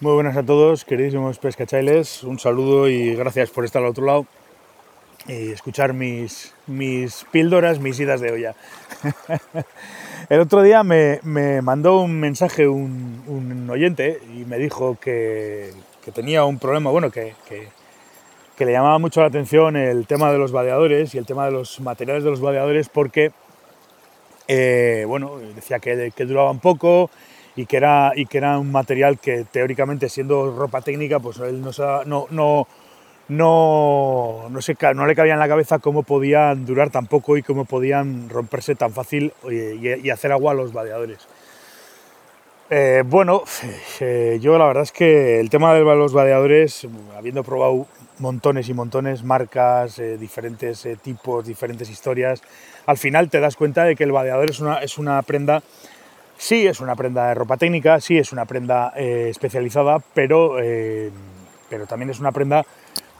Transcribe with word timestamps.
Muy 0.00 0.12
buenas 0.12 0.36
a 0.36 0.44
todos, 0.44 0.84
queridísimos 0.84 1.40
pescachailes. 1.40 2.22
Un 2.22 2.38
saludo 2.38 2.88
y 2.88 3.16
gracias 3.16 3.50
por 3.50 3.64
estar 3.64 3.82
al 3.82 3.88
otro 3.88 4.06
lado 4.06 4.26
y 5.26 5.50
escuchar 5.50 5.92
mis, 5.92 6.54
mis 6.68 7.26
píldoras, 7.32 7.80
mis 7.80 7.98
idas 7.98 8.20
de 8.20 8.30
olla. 8.30 8.54
El 10.28 10.38
otro 10.38 10.62
día 10.62 10.84
me, 10.84 11.18
mandó 11.62 11.98
un 11.98 12.20
mensaje 12.20 12.68
un, 12.68 13.68
oyente 13.68 14.20
y 14.36 14.44
me 14.44 14.58
dijo 14.58 14.96
que, 15.00 15.72
tenía 16.14 16.44
un 16.44 16.60
problema, 16.60 16.92
bueno, 16.92 17.10
que, 17.10 17.34
le 18.56 18.70
llamaba 18.70 19.00
mucho 19.00 19.20
la 19.20 19.26
atención 19.26 19.76
el 19.76 20.06
tema 20.06 20.30
de 20.30 20.38
los 20.38 20.52
vadeadores 20.52 21.12
y 21.16 21.18
el 21.18 21.26
tema 21.26 21.46
de 21.46 21.50
los 21.50 21.80
materiales 21.80 22.22
de 22.22 22.30
los 22.30 22.40
vadeadores 22.40 22.88
porque, 22.88 23.32
eh, 24.46 25.04
bueno, 25.08 25.38
decía 25.56 25.80
que, 25.80 26.12
que 26.14 26.24
duraban 26.24 26.60
poco 26.60 27.10
y 27.58 27.66
que 27.66 27.76
era, 27.76 28.12
y 28.14 28.26
que 28.26 28.38
era 28.38 28.56
un 28.56 28.70
material 28.70 29.18
que 29.18 29.44
teóricamente 29.44 30.08
siendo 30.08 30.56
ropa 30.56 30.80
técnica, 30.80 31.18
pues 31.18 31.38
él 31.38 31.60
no, 31.60 31.72
no, 32.06 32.28
no, 32.30 32.68
no, 33.26 34.48
no, 34.48 34.94
no 34.94 35.06
le 35.06 35.16
cabía 35.16 35.32
en 35.32 35.40
la 35.40 35.48
cabeza 35.48 35.80
cómo 35.80 36.04
podían 36.04 36.64
durar 36.64 36.90
tan 36.90 37.08
poco 37.08 37.36
y 37.36 37.42
cómo 37.42 37.64
podían 37.64 38.28
romperse 38.28 38.76
tan 38.76 38.92
fácil 38.92 39.32
y, 39.50 40.08
hacer 40.08 40.30
agua 40.30 40.52
a 40.52 40.54
los 40.54 40.72
vadeadores. 40.72 41.26
Eh, 42.70 43.02
bueno, 43.04 43.42
eh, 43.98 44.38
yo 44.40 44.56
la 44.56 44.66
verdad 44.66 44.84
es 44.84 44.92
que 44.92 45.40
el 45.40 45.50
tema 45.50 45.74
de 45.74 45.80
los 45.80 46.12
vadeadores, 46.12 46.86
habiendo 47.16 47.42
probado 47.42 47.88
montones 48.20 48.68
y 48.68 48.74
montones, 48.74 49.24
marcas, 49.24 49.98
eh, 49.98 50.16
diferentes 50.16 50.86
tipos, 51.02 51.44
diferentes 51.44 51.90
historias, 51.90 52.40
al 52.86 52.98
final 52.98 53.28
te 53.30 53.40
das 53.40 53.56
cuenta 53.56 53.82
de 53.82 53.96
que 53.96 54.04
el 54.04 54.12
vadeador 54.12 54.48
es 54.48 54.60
una, 54.60 54.78
es 54.78 54.96
una 54.96 55.20
prenda 55.22 55.64
Sí, 56.38 56.68
es 56.68 56.78
una 56.78 56.94
prenda 56.94 57.26
de 57.28 57.34
ropa 57.34 57.56
técnica, 57.56 58.00
sí, 58.00 58.16
es 58.16 58.32
una 58.32 58.44
prenda 58.44 58.92
eh, 58.96 59.26
especializada, 59.28 59.98
pero, 60.14 60.60
eh, 60.62 61.10
pero 61.68 61.86
también 61.86 62.10
es 62.10 62.20
una 62.20 62.30
prenda 62.30 62.64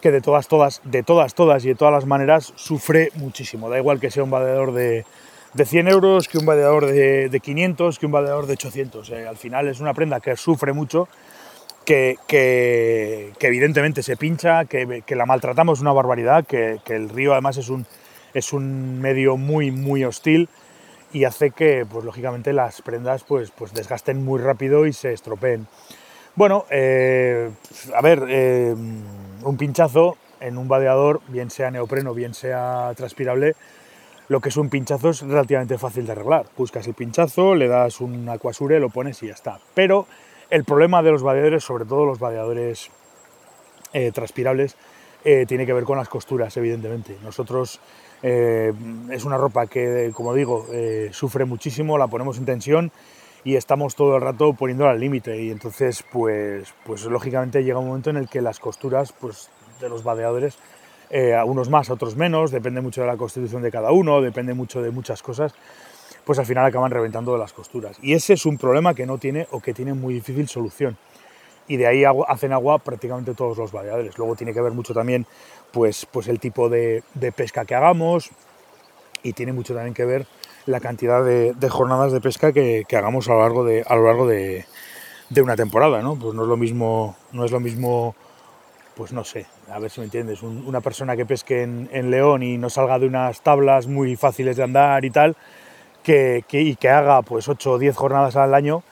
que 0.01 0.13
de 0.13 0.21
todas, 0.21 0.47
todas, 0.47 0.81
de 0.85 1.03
todas, 1.03 1.35
todas 1.35 1.65
y 1.65 1.69
de 1.69 1.75
todas 1.75 1.93
las 1.93 2.07
maneras 2.07 2.53
sufre 2.55 3.11
muchísimo. 3.17 3.69
Da 3.69 3.77
igual 3.77 3.99
que 3.99 4.13
sea 4.13 4.23
un 4.23 4.31
vadeador 4.31 4.73
de, 4.73 5.05
100 5.57 5.89
euros, 5.89 6.29
que 6.29 6.39
un 6.39 6.47
vadeador 6.47 6.87
de, 6.87 7.41
500, 7.43 7.99
que 7.99 8.07
un 8.07 8.13
vadeador 8.13 8.47
de 8.47 8.53
800. 8.53 9.11
Eh, 9.11 9.27
al 9.27 9.37
final 9.37 9.67
es 9.67 9.81
una 9.81 9.95
prenda 9.95 10.21
que 10.21 10.37
sufre 10.37 10.73
mucho, 10.73 11.09
que, 11.85 12.15
evidentemente 13.41 14.05
se 14.05 14.17
pincha, 14.17 14.65
que, 14.67 15.03
la 15.09 15.27
maltratamos 15.27 15.81
una 15.81 15.93
barbaridad, 15.93 16.47
que, 16.47 16.79
el 16.87 17.09
río 17.09 17.33
además 17.33 17.57
es 17.57 17.69
un, 17.69 17.85
es 18.33 18.53
un 18.53 19.01
medio 19.01 19.37
muy, 19.37 19.73
muy 19.73 20.05
hostil 20.05 20.49
y 21.13 21.25
hace 21.25 21.51
que, 21.51 21.87
pues 21.91 22.05
lógicamente, 22.05 22.53
las 22.53 22.83
prendas 22.83 23.25
pues, 23.25 23.51
pues 23.51 23.73
desgasten 23.73 24.25
muy 24.25 24.41
rápido 24.41 24.87
y 24.87 24.93
se 24.93 25.13
estropeen. 25.13 25.67
Bueno, 26.35 26.67
eh, 26.71 27.51
a 27.95 28.01
ver, 28.01 28.25
eh, 28.29 28.75
un 28.75 29.57
pinchazo 29.57 30.17
en 30.41 30.59
un 30.59 30.69
vadeador, 30.69 31.21
bien 31.29 31.51
sea 31.51 31.71
neopreno, 31.71 32.15
bien 32.15 32.35
sea 32.35 32.93
transpirable, 32.97 33.57
lo 34.29 34.41
que 34.41 34.51
es 34.51 34.57
un 34.57 34.69
pinchazo 34.69 35.11
es 35.11 35.23
relativamente 35.23 35.79
fácil 35.79 36.07
de 36.07 36.13
arreglar. 36.13 36.47
Buscas 36.57 36.87
el 36.87 36.95
pinchazo, 36.95 37.55
le 37.55 37.67
das 37.67 38.01
un 38.01 38.29
acuasure, 38.29 38.79
lo 38.79 38.91
pones 38.91 39.23
y 39.23 39.29
ya 39.29 39.33
está. 39.33 39.59
Pero 39.75 40.07
el 40.51 40.65
problema 40.65 41.03
de 41.03 41.11
los 41.11 41.23
vadeadores, 41.23 41.65
sobre 41.65 41.87
todo 41.87 42.05
los 42.05 42.19
vadeadores 42.19 42.91
eh, 43.95 44.13
transpirables, 44.13 44.77
tiene 45.47 45.67
que 45.67 45.73
ver 45.73 45.85
con 45.85 45.99
las 45.99 46.09
costuras, 46.09 46.57
evidentemente. 46.57 47.17
Nosotros 47.23 47.81
eh, 48.23 48.73
es 49.11 49.25
una 49.25 49.37
ropa 49.37 49.67
que, 49.67 50.11
como 50.15 50.35
digo, 50.35 50.67
eh, 50.73 51.11
sufre 51.13 51.45
muchísimo, 51.45 51.99
la 51.99 52.09
ponemos 52.09 52.39
en 52.39 52.45
tensión 52.45 52.93
y 53.45 53.57
estamos 53.57 53.95
todo 53.95 54.17
el 54.17 54.23
rato 54.23 54.53
poniéndola 54.55 54.93
al 54.93 55.01
límite. 55.01 55.41
Y 55.41 55.51
entonces, 55.51 56.05
pues, 56.11 56.75
pues 56.85 57.05
lógicamente 57.05 57.63
llega 57.63 57.79
un 57.79 57.89
momento 57.89 58.11
en 58.11 58.17
el 58.17 58.29
que 58.29 58.43
las 58.43 58.59
costuras 58.59 59.13
pues, 59.13 59.51
de 59.81 59.89
los 59.89 60.03
vadeadores, 60.03 60.59
eh, 61.11 61.35
a 61.35 61.45
unos 61.45 61.71
más, 61.71 61.91
a 61.91 61.95
otros 61.95 62.17
menos, 62.17 62.51
depende 62.51 62.81
mucho 62.81 63.01
de 63.01 63.07
la 63.07 63.17
constitución 63.17 63.63
de 63.63 63.71
cada 63.71 63.93
uno, 63.93 64.21
depende 64.21 64.55
mucho 64.55 64.83
de 64.83 64.91
muchas 64.91 65.23
cosas, 65.23 65.55
pues 66.25 66.39
al 66.39 66.45
final 66.45 66.67
acaban 66.67 66.91
reventando 66.91 67.37
las 67.39 67.53
costuras. 67.53 67.97
Y 68.03 68.13
ese 68.13 68.35
es 68.35 68.45
un 68.45 68.59
problema 68.59 68.95
que 68.95 69.07
no 69.07 69.17
tiene 69.17 69.47
o 69.51 69.61
que 69.61 69.73
tiene 69.73 69.95
muy 69.95 70.15
difícil 70.15 70.49
solución 70.49 70.99
y 71.69 71.77
de 71.77 71.87
ahí 71.87 72.03
hacen 72.27 72.53
agua 72.53 72.79
prácticamente 72.79 73.35
todos 73.35 73.57
los 73.59 73.71
vadeadores. 73.71 74.17
Luego 74.19 74.35
tiene 74.35 74.55
que 74.55 74.61
ver 74.61 74.73
mucho 74.73 74.95
también 74.95 75.27
pues, 75.71 76.07
pues 76.11 76.29
el 76.29 76.41
tipo 76.41 76.69
de, 76.69 77.03
pesca 77.37 77.65
que 77.65 77.75
hagamos 77.75 78.31
y 79.23 79.35
tiene 79.35 79.53
mucho 79.53 79.75
también 79.75 79.95
que 79.95 80.05
ver 80.05 80.27
la 80.67 80.81
cantidad 80.81 81.25
de, 81.25 81.55
jornadas 81.69 82.13
de 82.13 82.21
pesca 82.21 82.53
que, 82.53 82.85
hagamos 82.91 83.29
a 83.29 83.35
lo 83.35 83.41
largo 83.41 83.65
de, 83.65 83.85
a 83.87 83.95
lo 83.97 84.07
largo 84.07 84.27
de, 84.27 84.65
una 85.37 85.57
temporada, 85.57 86.03
¿no? 86.03 86.17
Pues 86.19 86.35
no 86.35 86.43
es 86.43 86.49
lo 86.49 86.57
mismo, 86.57 87.17
no 87.33 87.45
es 87.45 87.51
lo 87.51 87.61
mismo, 87.61 88.15
pues 88.97 89.13
no 89.13 89.25
sé, 89.25 89.47
a 89.71 89.79
ver 89.79 89.91
si 89.91 90.01
me 90.01 90.05
entiendes, 90.05 90.43
una 90.43 90.81
persona 90.81 91.17
que 91.17 91.27
pesque 91.27 91.63
en, 91.63 92.11
León 92.11 92.43
y 92.43 92.57
no 92.59 92.71
salga 92.71 92.99
de 92.99 93.07
unas 93.07 93.43
tablas 93.43 93.87
muy 93.87 94.17
fáciles 94.17 94.57
de 94.57 94.63
andar 94.63 95.05
y 95.05 95.11
tal, 95.11 95.37
que, 96.03 96.45
y 96.51 96.77
que 96.77 96.89
haga 96.89 97.21
pues 97.23 97.49
8 97.49 97.73
o 97.73 97.79
10 97.79 97.97
jornadas 97.97 98.37
al 98.37 98.55
año, 98.55 98.83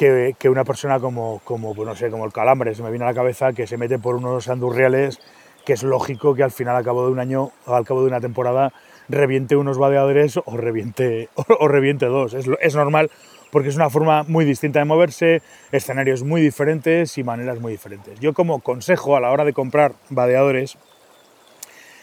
que, 0.00 0.48
una 0.48 0.64
persona 0.64 0.98
como, 0.98 1.42
como, 1.44 1.74
pues 1.74 1.86
no 1.86 1.94
sé, 1.94 2.10
como 2.10 2.24
el 2.24 2.32
calambre, 2.32 2.74
se 2.74 2.82
me 2.82 2.88
viene 2.88 3.04
a 3.04 3.08
la 3.08 3.14
cabeza, 3.14 3.52
que 3.52 3.66
se 3.66 3.76
mete 3.76 3.98
por 3.98 4.16
unos 4.16 4.48
andurriales, 4.48 5.20
que 5.66 5.74
es 5.74 5.82
lógico 5.82 6.34
que 6.34 6.42
al 6.42 6.50
final, 6.50 6.74
al 6.74 6.84
cabo 6.84 7.04
de 7.04 7.12
un 7.12 7.18
año, 7.18 7.50
al 7.66 7.84
cabo 7.84 8.00
de 8.00 8.06
una 8.06 8.18
temporada, 8.18 8.72
reviente 9.10 9.56
unos 9.56 9.76
vadeadores 9.76 10.38
o 10.42 10.56
reviente, 10.56 11.28
o, 11.34 11.68
reviente 11.68 12.06
dos. 12.06 12.32
Es, 12.32 12.46
es, 12.62 12.74
normal 12.74 13.10
porque 13.50 13.68
es 13.68 13.76
una 13.76 13.90
forma 13.90 14.22
muy 14.22 14.46
distinta 14.46 14.78
de 14.78 14.86
moverse, 14.86 15.42
escenarios 15.70 16.22
muy 16.22 16.40
diferentes 16.40 17.18
y 17.18 17.24
maneras 17.24 17.60
muy 17.60 17.72
diferentes. 17.72 18.18
Yo 18.20 18.32
como 18.32 18.60
consejo 18.60 19.16
a 19.16 19.20
la 19.20 19.30
hora 19.30 19.44
de 19.44 19.52
comprar 19.52 19.92
vadeadores, 20.08 20.78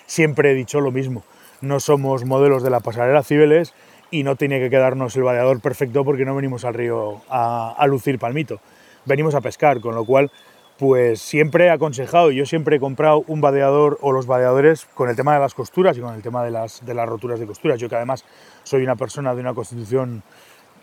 siempre 0.06 0.52
he 0.52 0.54
dicho 0.54 0.82
lo 0.82 0.92
mismo. 0.92 1.24
No 1.62 1.80
somos 1.80 2.26
modelos 2.26 2.62
de 2.62 2.70
la 2.70 2.82
pasarela 2.82 3.24
Cibeles 3.24 3.74
y 4.12 4.24
no 4.24 4.36
tiene 4.36 4.60
que 4.60 4.70
quedarnos 4.70 5.16
el 5.16 5.24
vadeador 5.24 5.62
perfecto 5.62 6.04
porque 6.04 6.26
no 6.26 6.36
venimos 6.36 6.66
al 6.66 6.74
río 6.74 7.22
a, 7.30 7.86
lucir 7.88 8.20
palmito, 8.20 8.60
venimos 9.06 9.36
a 9.36 9.42
pescar, 9.42 9.80
con 9.82 9.96
lo 9.96 10.06
cual 10.06 10.32
pues 10.78 11.20
siempre 11.20 11.66
he 11.66 11.70
aconsejado, 11.72 12.30
yo 12.30 12.46
siempre 12.46 12.76
he 12.76 12.80
comprado 12.80 13.24
un 13.28 13.42
vadeador 13.42 13.98
o 14.02 14.12
los 14.12 14.28
vadeadores 14.28 14.86
con 14.94 15.10
el 15.10 15.16
tema 15.16 15.34
de 15.34 15.40
las 15.40 15.56
costuras 15.56 15.98
y 15.98 16.02
con 16.02 16.14
el 16.14 16.22
tema 16.22 16.44
de 16.44 16.52
las, 16.52 16.86
de 16.86 16.94
las 16.94 17.10
roturas 17.10 17.40
de 17.40 17.48
costuras. 17.48 17.80
Yo 17.80 17.90
que 17.90 17.96
además 17.96 18.26
soy 18.64 18.84
una 18.84 18.96
persona 18.96 19.34
de 19.34 19.42
una 19.42 19.56
constitución 19.56 20.22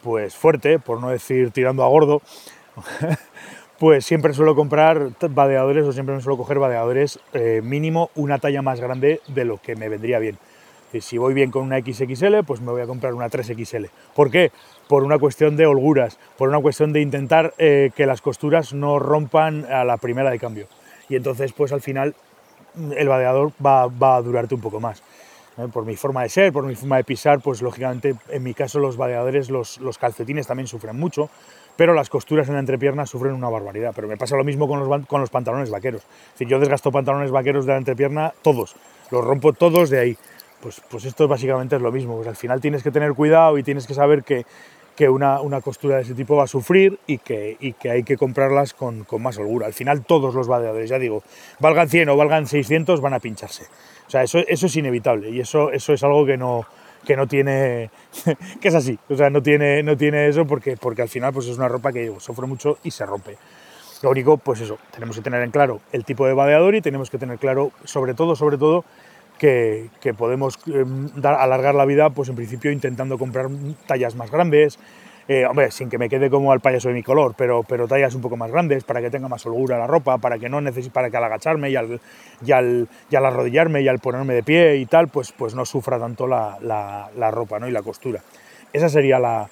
pues 0.02 0.34
fuerte, 0.34 0.80
por 0.80 1.00
no 1.00 1.10
decir 1.10 1.52
tirando 1.52 1.84
a 1.84 1.88
gordo, 1.88 2.22
pues 3.78 4.04
siempre 4.04 4.34
suelo 4.34 4.56
comprar 4.56 5.10
vadeadores 5.30 5.84
o 5.84 5.92
siempre 5.92 6.16
me 6.16 6.20
suelo 6.20 6.38
coger 6.38 6.58
vadeadores 6.58 7.20
eh, 7.32 7.60
mínimo 7.62 8.10
una 8.16 8.38
talla 8.38 8.62
más 8.62 8.80
grande 8.80 9.20
de 9.28 9.44
lo 9.44 9.58
que 9.58 9.76
me 9.76 9.88
vendría 9.88 10.18
bien 10.18 10.38
si 11.00 11.18
voy 11.18 11.34
bien 11.34 11.50
con 11.50 11.62
una 11.62 11.78
XXL, 11.78 12.44
pues 12.46 12.60
me 12.60 12.70
voy 12.70 12.82
a 12.82 12.86
comprar 12.86 13.14
una 13.14 13.28
3XL. 13.28 13.88
¿Por 14.14 14.30
qué? 14.30 14.52
Por 14.88 15.02
una 15.02 15.18
cuestión 15.18 15.56
de 15.56 15.66
holguras, 15.66 16.18
por 16.36 16.48
una 16.48 16.60
cuestión 16.60 16.92
de 16.92 17.00
intentar 17.00 17.54
eh, 17.58 17.90
que 17.96 18.06
las 18.06 18.20
costuras 18.20 18.72
no 18.72 18.98
rompan 18.98 19.64
a 19.66 19.84
la 19.84 19.96
primera 19.96 20.30
de 20.30 20.38
cambio. 20.38 20.66
Y 21.08 21.16
entonces, 21.16 21.52
pues 21.52 21.72
al 21.72 21.80
final, 21.80 22.14
el 22.96 23.08
vadeador 23.08 23.52
va, 23.64 23.82
a 23.82 24.22
durarte 24.22 24.54
un 24.54 24.60
poco 24.60 24.80
más. 24.80 25.02
¿eh? 25.58 25.66
Por 25.72 25.84
mi 25.84 25.96
forma 25.96 26.22
de 26.22 26.28
ser, 26.28 26.52
por 26.52 26.64
mi 26.64 26.74
forma 26.74 26.96
de 26.96 27.04
pisar, 27.04 27.40
pues 27.40 27.62
lógicamente, 27.62 28.14
en 28.28 28.42
mi 28.42 28.54
caso, 28.54 28.78
los 28.78 28.96
vadeadores, 28.96 29.50
los, 29.50 29.78
calcetines 29.98 30.46
también 30.46 30.66
sufren 30.66 30.96
mucho, 30.96 31.28
pero 31.76 31.94
las 31.94 32.08
costuras 32.08 32.48
en 32.48 32.54
la 32.54 32.60
entrepierna 32.60 33.06
sufren 33.06 33.32
una 33.32 33.48
barbaridad. 33.48 33.92
Pero 33.94 34.08
me 34.08 34.16
pasa 34.16 34.36
lo 34.36 34.44
mismo 34.44 34.68
con 34.68 34.80
los, 34.80 35.06
con 35.06 35.20
los 35.20 35.30
pantalones 35.30 35.70
vaqueros. 35.70 36.02
Es 36.38 36.48
yo 36.48 36.58
desgasto 36.58 36.92
pantalones 36.92 37.30
vaqueros 37.30 37.66
de 37.66 37.72
la 37.72 37.78
entrepierna 37.78 38.32
todos, 38.42 38.76
los 39.10 39.24
rompo 39.24 39.52
todos 39.52 39.90
de 39.90 40.00
ahí 40.00 40.18
pues, 40.64 40.80
pues 40.88 41.04
esto 41.04 41.28
básicamente 41.28 41.76
es 41.76 41.82
lo 41.82 41.92
mismo. 41.92 42.16
Pues 42.16 42.26
al 42.26 42.36
final 42.36 42.58
tienes 42.58 42.82
que 42.82 42.90
tener 42.90 43.12
cuidado 43.12 43.58
y 43.58 43.62
tienes 43.62 43.86
que 43.86 43.92
saber 43.92 44.24
que, 44.24 44.46
una, 45.10 45.38
costura 45.60 45.96
de 45.96 46.02
ese 46.02 46.14
tipo 46.14 46.36
va 46.36 46.44
a 46.44 46.46
sufrir 46.46 46.98
y 47.06 47.18
que, 47.18 47.74
que 47.78 47.90
hay 47.90 48.02
que 48.02 48.16
comprarlas 48.16 48.72
con, 48.72 49.04
más 49.18 49.36
holgura. 49.36 49.66
Al 49.66 49.74
final 49.74 50.06
todos 50.06 50.34
los 50.34 50.48
vadeadores, 50.48 50.88
ya 50.88 50.98
digo, 50.98 51.22
valgan 51.60 51.90
100 51.90 52.08
o 52.08 52.16
valgan 52.16 52.46
600, 52.46 53.02
van 53.02 53.12
a 53.12 53.20
pincharse. 53.20 53.64
O 54.06 54.10
sea, 54.10 54.22
eso, 54.22 54.38
eso 54.38 54.64
es 54.64 54.76
inevitable 54.76 55.28
y 55.28 55.40
eso, 55.40 55.70
eso 55.70 55.92
es 55.92 56.02
algo 56.02 56.24
que 56.24 56.38
no, 56.38 56.64
que 57.04 57.14
no 57.14 57.26
tiene, 57.26 57.90
que 58.60 58.68
es 58.68 58.74
así, 58.74 58.98
o 59.10 59.16
sea, 59.16 59.28
no 59.28 59.42
tiene, 59.42 59.82
no 59.82 59.98
tiene 59.98 60.28
eso 60.28 60.46
porque, 60.46 60.78
porque 60.78 61.02
al 61.02 61.08
final 61.08 61.32
pues 61.32 61.46
es 61.46 61.58
una 61.58 61.68
ropa 61.68 61.92
que 61.92 62.10
sufre 62.18 62.46
mucho 62.46 62.78
y 62.82 62.90
se 62.90 63.04
rompe. 63.04 63.36
Lo 64.02 64.10
único, 64.10 64.36
pues 64.38 64.60
eso, 64.60 64.78
tenemos 64.92 65.16
que 65.16 65.22
tener 65.22 65.42
en 65.42 65.50
claro 65.50 65.80
el 65.92 66.04
tipo 66.04 66.26
de 66.26 66.34
vadeador 66.34 66.74
y 66.74 66.80
tenemos 66.80 67.10
que 67.10 67.18
tener 67.18 67.38
claro, 67.38 67.72
sobre 67.84 68.14
todo, 68.14 68.36
sobre 68.36 68.58
todo, 68.58 68.84
que, 69.38 70.14
podemos 70.16 70.58
em, 70.66 71.08
dar, 71.16 71.34
alargar 71.34 71.74
la 71.74 71.84
vida, 71.84 72.10
pues 72.10 72.28
en 72.28 72.36
principio 72.36 72.70
intentando 72.70 73.18
comprar 73.18 73.48
tallas 73.86 74.14
más 74.14 74.30
grandes, 74.30 74.78
eh, 75.26 75.46
sin 75.70 75.88
que 75.88 75.96
me 75.96 76.08
quede 76.08 76.28
como 76.28 76.52
al 76.52 76.60
payaso 76.60 76.88
de 76.88 76.94
mi 76.94 77.02
color, 77.02 77.34
pero, 77.36 77.62
pero 77.62 77.88
tallas 77.88 78.14
un 78.14 78.20
poco 78.20 78.36
más 78.36 78.50
grandes 78.50 78.84
para 78.84 79.00
que 79.00 79.10
tenga 79.10 79.28
más 79.28 79.44
holgura 79.46 79.78
la 79.78 79.86
ropa, 79.86 80.18
para 80.18 80.38
que 80.38 80.48
no 80.48 80.60
necesite, 80.60 80.92
para 80.92 81.10
que 81.10 81.16
al 81.16 81.24
agacharme 81.24 81.70
y 81.70 81.76
al, 81.76 82.00
y 82.44 82.52
al, 82.52 82.88
y 83.10 83.16
al, 83.16 83.24
arrodillarme 83.24 83.80
y 83.80 83.88
al 83.88 84.00
ponerme 84.00 84.34
de 84.34 84.42
pie 84.42 84.76
y 84.76 84.86
tal, 84.86 85.08
pues, 85.08 85.32
pues 85.32 85.54
no 85.54 85.64
sufra 85.64 85.98
tanto 85.98 86.26
la, 86.26 86.58
la, 86.60 87.30
ropa 87.30 87.58
¿no? 87.58 87.66
y 87.68 87.70
la 87.70 87.82
costura. 87.82 88.20
Esa 88.72 88.88
sería 88.88 89.18
la, 89.18 89.48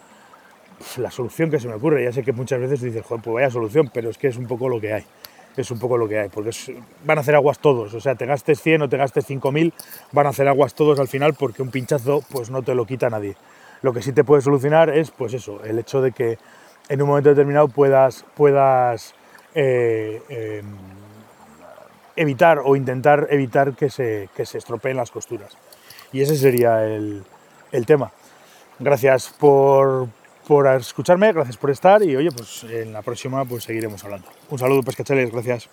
la 0.99 1.11
solución 1.11 1.51
que 1.51 1.59
se 1.59 1.69
me 1.69 1.75
ocurre. 1.75 2.05
Ya 2.05 2.13
sé 2.13 2.23
que 2.23 2.33
muchas 2.33 2.61
veces 2.61 2.81
dices, 2.83 3.03
joder, 3.05 3.23
pues 3.23 3.35
vaya 3.35 3.51
solución, 3.51 3.91
pero 3.93 4.11
es 4.11 4.19
que 4.19 4.29
es 4.29 4.37
un 4.37 4.47
poco 4.47 4.69
lo 4.69 4.81
que 4.81 4.93
hay. 4.93 5.05
Es 5.57 5.71
un 5.71 5.79
poco 5.79 5.99
lo 5.99 6.09
que 6.09 6.19
hay, 6.19 6.29
porque 6.29 6.51
van 7.05 7.19
a 7.19 7.21
hacer 7.21 7.35
aguas 7.35 7.59
todos. 7.59 7.93
O 7.95 8.01
sea, 8.01 8.15
te 8.15 8.25
gastes 8.25 8.61
100 8.63 8.83
o 8.83 8.89
te 8.89 8.97
gastes 8.97 9.27
5000, 9.27 9.73
van 10.13 10.27
a 10.27 10.31
hacer 10.31 10.49
aguas 10.49 10.75
todos 10.75 10.99
al 10.99 11.09
final 11.09 11.35
porque 11.35 11.63
un 11.63 11.71
pinchazo 11.71 12.23
pues 12.31 12.51
no 12.51 12.63
te 12.63 12.75
lo 12.75 12.87
quita 12.87 13.11
nadie. 13.11 13.37
Lo 13.83 13.93
que 13.93 14.01
sí 14.01 14.13
te 14.13 14.25
puede 14.25 14.43
solucionar 14.43 14.91
es, 14.91 15.11
pues 15.11 15.35
eso, 15.35 15.63
el 15.65 15.79
hecho 15.79 16.01
de 16.01 16.13
que 16.13 16.39
en 16.89 17.03
un 17.03 17.09
momento 17.09 17.31
determinado 17.31 17.69
puedas, 17.69 18.25
puedas 18.35 19.15
eh, 19.55 20.23
em, 20.29 20.67
evitar 22.17 22.61
o 22.65 22.77
intentar 22.77 23.27
evitar 23.31 23.75
que 23.75 23.91
se, 23.91 24.29
que 24.37 24.47
se 24.47 24.59
estropeen 24.59 24.97
las 24.97 25.11
costuras. 25.11 25.57
Y 26.13 26.23
ese 26.23 26.37
sería 26.37 26.85
el, 26.85 27.25
el 27.73 27.87
tema. 27.87 28.13
Gracias 28.79 29.35
por, 29.39 30.09
por 30.47 30.67
escucharme, 30.67 31.33
gracias 31.33 31.57
por 31.57 31.71
estar 31.71 32.03
y 32.03 32.17
oye, 32.17 32.31
pues 32.31 32.65
en 32.65 32.93
la 32.93 33.03
próxima 33.03 33.45
pues 33.45 33.65
seguiremos 33.65 34.05
hablando. 34.05 34.29
Un 34.51 34.59
saludo 34.59 34.83
pescachales, 34.83 35.31
gracias. 35.31 35.69